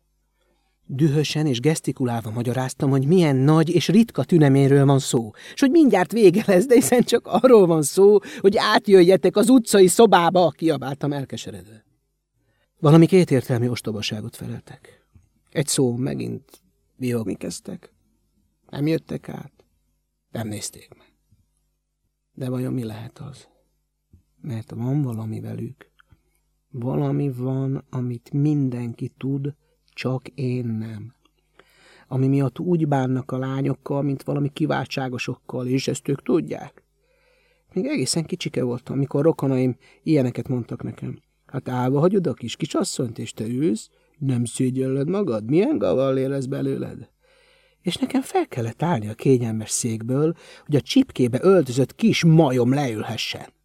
Dühösen 0.85 1.45
és 1.45 1.59
gesztikulálva 1.59 2.29
magyaráztam, 2.29 2.89
hogy 2.89 3.07
milyen 3.07 3.35
nagy 3.35 3.69
és 3.69 3.87
ritka 3.87 4.23
tüneméről 4.23 4.85
van 4.85 4.99
szó, 4.99 5.31
és 5.53 5.59
hogy 5.59 5.71
mindjárt 5.71 6.11
vége 6.11 6.43
lesz, 6.47 6.65
de 6.65 6.73
hiszen 6.73 7.03
csak 7.03 7.27
arról 7.27 7.65
van 7.65 7.81
szó, 7.81 8.17
hogy 8.39 8.57
átjöjjetek 8.57 9.35
az 9.35 9.49
utcai 9.49 9.87
szobába, 9.87 10.49
kiabáltam 10.49 11.13
elkeseredve. 11.13 11.85
Valami 12.79 13.05
kétértelmű 13.05 13.67
ostobaságot 13.67 14.35
feleltek. 14.35 15.07
Egy 15.51 15.67
szó 15.67 15.95
megint 15.95 16.61
vihogni 16.95 17.35
kezdtek. 17.35 17.93
Nem 18.69 18.87
jöttek 18.87 19.29
át, 19.29 19.53
nem 20.31 20.47
nézték 20.47 20.89
meg. 20.97 21.13
De 22.33 22.49
vajon 22.49 22.73
mi 22.73 22.83
lehet 22.83 23.19
az? 23.19 23.47
Mert 24.41 24.71
van 24.71 25.01
valami 25.01 25.39
velük. 25.39 25.88
Valami 26.71 27.31
van, 27.31 27.83
amit 27.89 28.31
mindenki 28.33 29.11
tud, 29.17 29.53
csak 29.93 30.27
én 30.27 30.65
nem. 30.65 31.13
Ami 32.07 32.27
miatt 32.27 32.59
úgy 32.59 32.87
bánnak 32.87 33.31
a 33.31 33.37
lányokkal, 33.37 34.01
mint 34.01 34.23
valami 34.23 34.49
kiváltságosokkal, 34.49 35.67
és 35.67 35.87
ezt 35.87 36.07
ők 36.07 36.21
tudják. 36.21 36.83
Még 37.73 37.85
egészen 37.85 38.25
kicsike 38.25 38.63
voltam, 38.63 38.95
amikor 38.95 39.23
rokonaim 39.23 39.77
ilyeneket 40.03 40.47
mondtak 40.47 40.83
nekem. 40.83 41.19
Hát 41.45 41.69
állva 41.69 41.99
hagyod 41.99 42.27
a 42.27 42.33
kis 42.33 42.55
kisasszonyt, 42.55 43.19
és 43.19 43.33
te 43.33 43.45
ülsz, 43.45 43.89
nem 44.17 44.45
szégyelled 44.45 45.09
magad, 45.09 45.49
milyen 45.49 45.77
gavallér 45.77 46.29
lesz 46.29 46.45
belőled? 46.45 47.09
És 47.81 47.95
nekem 47.95 48.21
fel 48.21 48.47
kellett 48.47 48.83
állni 48.83 49.07
a 49.09 49.13
kényelmes 49.13 49.69
székből, 49.69 50.35
hogy 50.65 50.75
a 50.75 50.81
csipkébe 50.81 51.39
öltözött 51.41 51.95
kis 51.95 52.23
majom 52.23 52.73
leülhessen. 52.73 53.57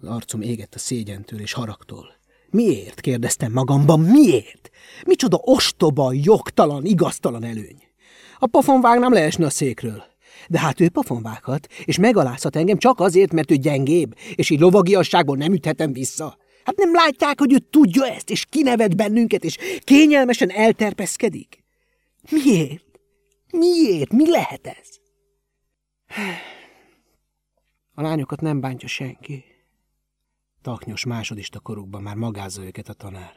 Az 0.00 0.08
arcom 0.08 0.40
égett 0.40 0.74
a 0.74 0.78
szégyentől 0.78 1.40
és 1.40 1.52
haragtól. 1.52 2.18
Miért? 2.50 3.00
kérdeztem 3.00 3.52
magamban, 3.52 4.00
miért? 4.00 4.70
Micsoda 5.06 5.40
ostoba, 5.42 6.12
jogtalan, 6.12 6.84
igaztalan 6.84 7.44
előny. 7.44 7.82
A 8.38 8.46
pofon 8.46 8.80
vágnám 8.80 9.12
leesni 9.12 9.44
a 9.44 9.50
székről. 9.50 10.02
De 10.48 10.58
hát 10.58 10.80
ő 10.80 10.88
pofonvághat, 10.88 11.66
és 11.84 11.98
megalázhat 11.98 12.56
engem 12.56 12.78
csak 12.78 13.00
azért, 13.00 13.32
mert 13.32 13.50
ő 13.50 13.54
gyengébb, 13.54 14.14
és 14.34 14.50
így 14.50 14.60
lovagiasságból 14.60 15.36
nem 15.36 15.52
üthetem 15.52 15.92
vissza. 15.92 16.36
Hát 16.64 16.76
nem 16.76 16.94
látják, 16.94 17.38
hogy 17.38 17.52
ő 17.52 17.58
tudja 17.58 18.06
ezt, 18.06 18.30
és 18.30 18.44
kinevet 18.44 18.96
bennünket, 18.96 19.44
és 19.44 19.56
kényelmesen 19.80 20.50
elterpeszkedik? 20.50 21.64
Miért? 22.30 22.84
Miért? 23.52 24.12
Mi 24.12 24.30
lehet 24.30 24.66
ez? 24.66 24.88
A 27.94 28.02
lányokat 28.02 28.40
nem 28.40 28.60
bántja 28.60 28.88
senki. 28.88 29.44
Taknyos 30.62 31.04
másodista 31.04 31.60
korukban 31.60 32.02
már 32.02 32.16
magázza 32.16 32.64
őket 32.64 32.88
a 32.88 32.92
tanár. 32.92 33.32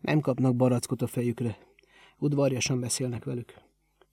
Nem 0.00 0.20
kapnak 0.20 0.56
barackot 0.56 1.02
a 1.02 1.06
fejükre. 1.06 1.58
Udvarjasan 2.18 2.80
beszélnek 2.80 3.24
velük. 3.24 3.54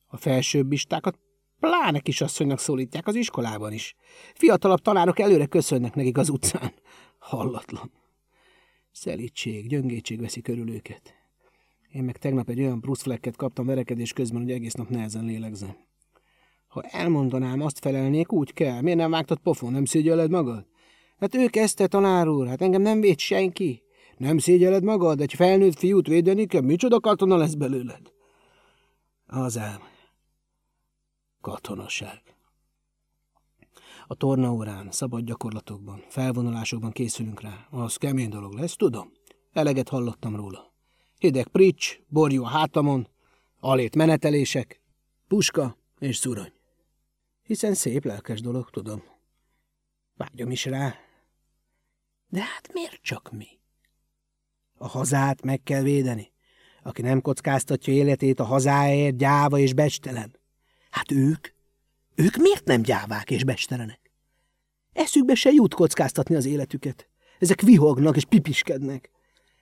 A 0.07 0.17
felsőbbistákat 0.17 1.19
pláne 1.59 1.99
kisasszonynak 1.99 2.59
szólítják 2.59 3.07
az 3.07 3.15
iskolában 3.15 3.73
is. 3.73 3.95
Fiatalabb 4.33 4.79
tanárok 4.79 5.19
előre 5.19 5.45
köszönnek 5.45 5.95
nekik 5.95 6.17
az 6.17 6.29
utcán. 6.29 6.73
Hallatlan. 7.19 7.91
Szelítség, 8.91 9.67
gyöngétség 9.67 10.19
veszi 10.19 10.41
körül 10.41 10.71
őket. 10.71 11.13
Én 11.91 12.03
meg 12.03 12.17
tegnap 12.17 12.49
egy 12.49 12.59
olyan 12.59 12.81
pluszflekket 12.81 13.35
kaptam 13.35 13.65
verekedés 13.65 14.13
közben, 14.13 14.41
hogy 14.41 14.51
egész 14.51 14.73
nap 14.73 14.89
nehezen 14.89 15.25
lélegzem. 15.25 15.75
Ha 16.67 16.81
elmondanám, 16.81 17.61
azt 17.61 17.79
felelnék, 17.79 18.31
úgy 18.31 18.53
kell. 18.53 18.81
Miért 18.81 18.97
nem 18.97 19.11
vágtad 19.11 19.39
pofon, 19.39 19.71
nem 19.71 19.85
szégyelled 19.85 20.29
magad? 20.29 20.67
Hát 21.19 21.35
ő 21.35 21.47
kezdte, 21.47 21.87
tanár 21.87 22.27
úr, 22.27 22.47
hát 22.47 22.61
engem 22.61 22.81
nem 22.81 23.01
véd 23.01 23.19
senki. 23.19 23.83
Nem 24.17 24.37
szégyeled 24.37 24.83
magad, 24.83 25.21
egy 25.21 25.33
felnőtt 25.33 25.77
fiút 25.77 26.07
védeni 26.07 26.45
kell, 26.45 26.61
micsoda 26.61 26.99
katona 26.99 27.37
lesz 27.37 27.53
belőled? 27.53 28.11
Az 29.27 29.57
ám. 29.57 29.81
Katonaság. 31.41 32.21
A 34.07 34.15
tornaórán, 34.15 34.91
szabad 34.91 35.23
gyakorlatokban, 35.23 36.03
felvonulásokban 36.07 36.91
készülünk 36.91 37.41
rá. 37.41 37.67
Az 37.69 37.95
kemény 37.95 38.29
dolog 38.29 38.53
lesz, 38.53 38.75
tudom. 38.75 39.11
Eleget 39.51 39.89
hallottam 39.89 40.35
róla. 40.35 40.73
Hideg 41.17 41.47
prics, 41.47 41.99
borjú 42.07 42.43
a 42.43 42.47
hátamon, 42.47 43.07
alét 43.59 43.95
menetelések, 43.95 44.81
puska 45.27 45.77
és 45.99 46.17
szurony. 46.17 46.53
Hiszen 47.43 47.73
szép 47.73 48.05
lelkes 48.05 48.41
dolog, 48.41 48.69
tudom. 48.69 49.03
Vágyom 50.15 50.51
is 50.51 50.65
rá. 50.65 50.95
De 52.29 52.39
hát 52.39 52.73
miért 52.73 52.99
csak 53.01 53.31
mi? 53.31 53.47
A 54.77 54.87
hazát 54.87 55.43
meg 55.43 55.63
kell 55.63 55.81
védeni. 55.81 56.31
Aki 56.83 57.01
nem 57.01 57.21
kockáztatja 57.21 57.93
életét 57.93 58.39
a 58.39 58.43
hazáért, 58.43 59.17
gyáva 59.17 59.57
és 59.57 59.73
becstelen. 59.73 60.35
Hát 60.89 61.11
ők? 61.11 61.47
Ők 62.15 62.35
miért 62.35 62.65
nem 62.65 62.81
gyávák 62.81 63.31
és 63.31 63.43
becstelenek? 63.43 63.99
Eszükbe 64.93 65.35
se 65.35 65.49
jut 65.49 65.73
kockáztatni 65.73 66.35
az 66.35 66.45
életüket. 66.45 67.09
Ezek 67.39 67.61
vihognak 67.61 68.15
és 68.15 68.25
pipiskednek. 68.25 69.09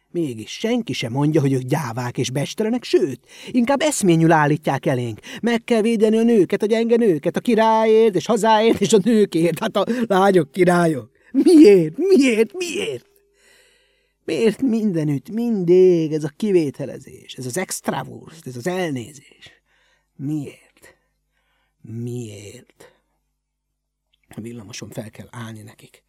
Mégis 0.09 0.51
senki 0.51 0.93
sem 0.93 1.11
mondja, 1.11 1.41
hogy 1.41 1.53
ők 1.53 1.61
gyávák 1.61 2.17
és 2.17 2.31
bestelenek, 2.31 2.83
sőt, 2.83 3.19
inkább 3.51 3.81
eszményül 3.81 4.31
állítják 4.31 4.85
elénk. 4.85 5.19
Meg 5.41 5.63
kell 5.63 5.81
védeni 5.81 6.17
a 6.17 6.23
nőket, 6.23 6.61
a 6.61 6.65
gyenge 6.65 6.95
nőket, 6.95 7.35
a 7.35 7.39
királyért 7.39 8.15
és 8.15 8.25
hazáért 8.25 8.81
és 8.81 8.93
a 8.93 8.99
nőkért, 9.03 9.59
hát 9.59 9.75
a 9.75 9.85
lányok 10.07 10.51
királyok. 10.51 11.16
Miért? 11.43 11.97
Miért? 11.97 12.53
Miért? 12.53 13.05
Miért 14.25 14.61
mindenütt, 14.61 15.29
mindig 15.29 16.13
ez 16.13 16.23
a 16.23 16.31
kivételezés, 16.37 17.33
ez 17.33 17.45
az 17.45 17.57
extravurst, 17.57 18.47
ez 18.47 18.55
az 18.55 18.67
elnézés? 18.67 19.51
Miért? 20.15 20.97
Miért? 21.81 22.93
A 24.29 24.41
villamoson 24.41 24.89
fel 24.89 25.09
kell 25.09 25.27
állni 25.31 25.61
nekik. 25.61 26.03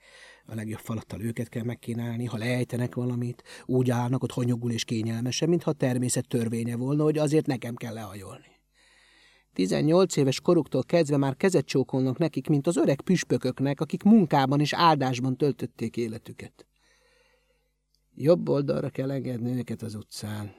A 0.47 0.55
legjobb 0.55 0.81
falattal 0.81 1.21
őket 1.21 1.49
kell 1.49 1.65
megkínálni, 1.65 2.25
ha 2.25 2.37
leejtenek 2.37 2.95
valamit, 2.95 3.43
úgy 3.67 3.91
állnak 3.91 4.23
ott 4.23 4.33
hanyogul 4.33 4.73
és 4.73 4.85
kényelmesen, 4.85 5.49
mintha 5.49 5.71
a 5.71 5.75
természet 5.75 6.29
törvénye 6.29 6.77
volna, 6.77 7.03
hogy 7.03 7.19
azért 7.19 7.47
nekem 7.47 7.75
kell 7.75 7.95
lehajolni. 7.95 8.58
18 9.59 10.17
éves 10.17 10.41
koruktól 10.41 10.83
kezdve 10.83 11.17
már 11.17 11.37
kezet 11.37 11.67
csókolnak 11.67 12.19
nekik, 12.19 12.49
mint 12.49 12.67
az 12.67 12.77
öreg 12.77 13.01
püspököknek, 13.01 13.81
akik 13.81 14.03
munkában 14.03 14.61
és 14.61 14.73
áldásban 14.73 15.37
töltötték 15.37 15.97
életüket. 15.97 16.67
Jobb 18.15 18.49
oldalra 18.49 18.91
kell 18.91 19.11
engedni 19.11 19.59
őket 19.59 19.83
az 19.83 19.95
utcán. 19.95 20.55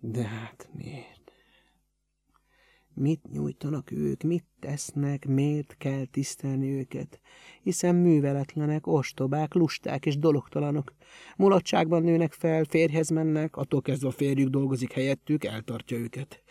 De 0.00 0.22
hát 0.22 0.68
miért? 0.72 1.32
Mit 2.94 3.30
nyújtanak 3.30 3.90
ők, 3.90 4.22
mit 4.22 4.44
tesznek, 4.58 5.26
miért 5.26 5.74
kell 5.78 6.04
tisztelni 6.04 6.70
őket? 6.70 7.20
Hiszen 7.62 7.94
műveletlenek, 7.94 8.86
ostobák, 8.86 9.54
lusták 9.54 10.06
és 10.06 10.18
dologtalanok. 10.18 10.92
Mulatságban 11.36 12.02
nőnek 12.02 12.32
fel, 12.32 12.64
férjhez 12.64 13.08
mennek, 13.08 13.56
attól 13.56 13.82
kezdve 13.82 14.08
a 14.08 14.12
férjük 14.12 14.48
dolgozik 14.48 14.92
helyettük, 14.92 15.44
eltartja 15.44 15.96
őket. 15.96 16.42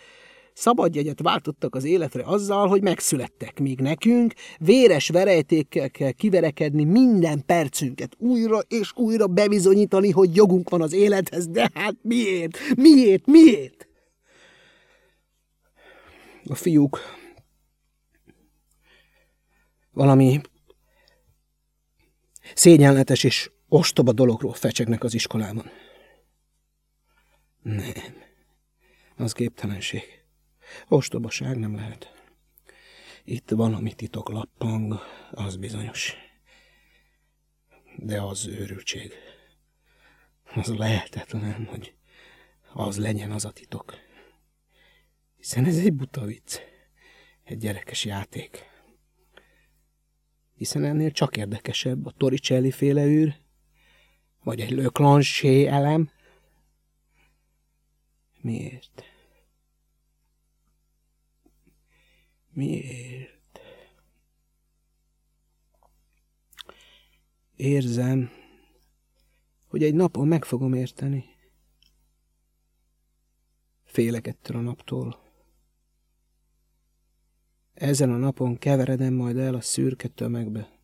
Szabadjegyet 0.60 1.22
váltottak 1.22 1.76
az 1.76 1.84
életre 1.84 2.24
azzal, 2.24 2.68
hogy 2.68 2.82
megszülettek, 2.82 3.60
míg 3.60 3.80
nekünk 3.80 4.34
véres 4.58 5.10
verejtékkel 5.10 5.90
kell 5.90 6.12
kiverekedni 6.12 6.84
minden 6.84 7.46
percünket, 7.46 8.16
újra 8.18 8.60
és 8.68 8.92
újra 8.96 9.28
bebizonyítani, 9.28 10.12
hogy 10.12 10.36
jogunk 10.36 10.70
van 10.70 10.82
az 10.82 10.94
élethez, 10.94 11.48
de 11.48 11.72
hát 11.74 11.96
miért? 12.02 12.58
Miért? 12.76 13.26
Miért? 13.26 13.88
A 16.46 16.56
fiúk 16.56 17.00
valami 19.92 20.42
szégyenletes 22.54 23.24
és 23.24 23.52
ostoba 23.68 24.12
dologról 24.12 24.54
fecsegnek 24.54 25.04
az 25.04 25.14
iskolában. 25.14 25.66
Nem, 27.62 28.16
az 29.18 29.32
képtelenség. 29.32 30.19
Ostobaság 30.88 31.58
nem 31.58 31.76
lehet. 31.76 32.14
Itt 33.24 33.50
valami 33.50 33.94
titok 33.94 34.30
lappang, 34.30 35.00
az 35.32 35.56
bizonyos. 35.56 36.14
De 37.96 38.22
az 38.22 38.48
őrültség. 38.48 39.14
Az 40.56 40.76
lehetetlen, 40.76 41.66
hogy 41.66 41.94
az 42.74 42.98
legyen 42.98 43.32
az 43.32 43.46
a 43.46 43.52
titok. 43.52 43.94
Hiszen 45.38 45.66
ez 45.66 45.78
egy 45.78 45.94
buta 45.94 46.26
vicc, 46.26 46.60
egy 47.44 47.58
gyerekes 47.58 48.06
játék. 48.06 48.66
Hiszen 50.56 50.84
ennél 50.84 51.12
csak 51.12 51.38
érdekesebb 51.38 52.06
a 52.06 52.12
Torricelli 52.12 52.72
féle 52.72 53.06
űr, 53.06 53.36
vagy 54.44 54.62
egy 54.62 54.72
Le 54.72 54.90
elem. 55.68 56.12
Miért? 58.42 59.09
Miért? 62.60 63.60
Érzem, 67.56 68.30
hogy 69.68 69.84
egy 69.84 69.94
napon 69.94 70.28
meg 70.28 70.46
fogom 70.46 70.74
érteni. 70.74 71.26
Félek 73.84 74.28
ettől 74.28 74.58
a 74.58 74.62
naptól. 74.62 75.20
Ezen 77.74 78.12
a 78.12 78.18
napon 78.18 78.58
keveredem 78.58 79.14
majd 79.14 79.38
el 79.38 79.56
a 79.56 79.62
szürke 79.62 80.08
tömegbe. 80.08 80.80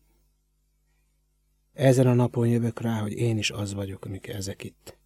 Ezen 1.72 2.06
a 2.06 2.14
napon 2.14 2.48
jövök 2.48 2.80
rá, 2.80 3.00
hogy 3.00 3.12
én 3.12 3.38
is 3.38 3.50
az 3.50 3.74
vagyok, 3.74 4.04
amik 4.04 4.26
ezek 4.26 4.64
itt, 4.64 4.98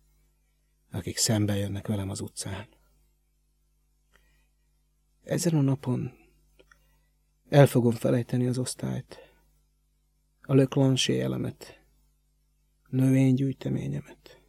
akik 0.91 1.17
szembe 1.17 1.57
jönnek 1.57 1.87
velem 1.87 2.11
az 2.11 2.21
utcán. 2.21 2.69
Ezen 5.23 5.55
a 5.55 5.61
napon 5.61 6.20
el 7.51 7.67
fogom 7.67 7.93
felejteni 7.93 8.47
az 8.47 8.59
osztályt, 8.59 9.19
a 10.43 10.55
löklansé 10.55 11.21
elemet, 11.21 11.81
növénygyűjteményemet. 12.89 14.41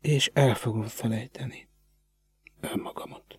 És 0.00 0.30
el 0.34 0.54
fogom 0.54 0.86
felejteni 0.86 1.68
önmagamat. 2.60 3.38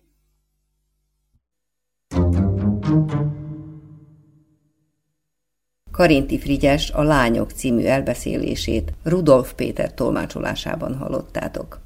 Karinti 5.90 6.38
Frigyes 6.38 6.90
a 6.90 7.02
Lányok 7.02 7.50
című 7.50 7.84
elbeszélését 7.84 8.92
Rudolf 9.02 9.54
Péter 9.54 9.94
tolmácsolásában 9.94 10.96
hallottátok. 10.96 11.84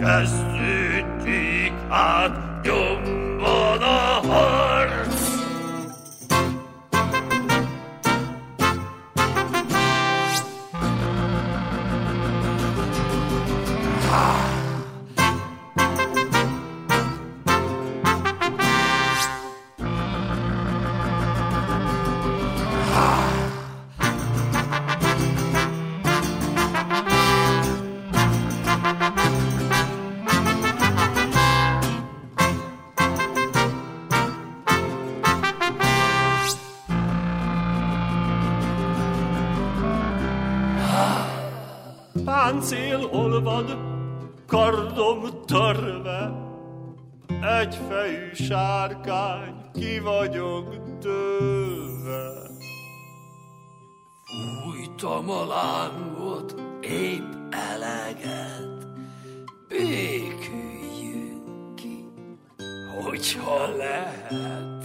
Páncél 0.00 1.04
lángot, 55.50 56.54
épp 56.80 57.34
eleget, 57.50 58.86
béküljünk 59.68 61.34
ki, 61.74 62.08
hogyha 62.94 63.76
lehet. 63.76 64.79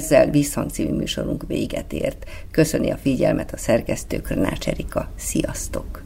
Ezzel 0.00 0.30
Visszhang 0.30 0.70
című 0.70 0.92
műsorunk 0.96 1.44
véget 1.46 1.92
ért. 1.92 2.24
Köszöni 2.50 2.90
a 2.90 2.96
figyelmet 2.96 3.52
a 3.52 3.56
szerkesztő 3.56 4.20
Krnács 4.20 4.68
Erika. 4.68 5.12
Sziasztok! 5.16 6.02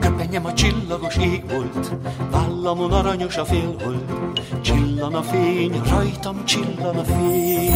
Köpenyem 0.00 0.44
a 0.44 0.52
csillagos 0.52 1.16
ég 1.16 1.42
volt, 1.50 1.90
vállamon 2.30 2.92
aranyos 2.92 3.36
a 3.36 3.44
félhold, 3.44 4.40
csillan 4.60 5.14
a 5.14 5.22
fény, 5.22 5.80
rajtam 5.88 6.44
csillan 6.44 6.96
a 6.96 7.04
fény. 7.04 7.72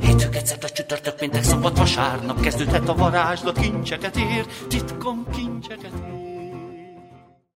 Hétfő, 0.00 0.28
a 0.60 0.68
csütörtök, 0.68 1.14
péntek, 1.14 1.42
szombat, 1.42 1.78
vasárnap 1.78 2.40
kezdődhet 2.40 2.88
a 2.88 2.94
varázslat, 2.94 3.58
kincseket 3.58 4.16
ér, 4.16 4.46
titkom 4.68 5.26
kincseket 5.34 5.97